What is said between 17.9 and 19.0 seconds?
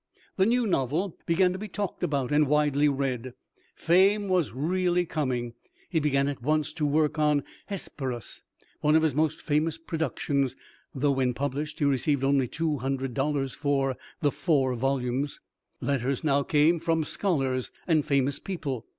famous people.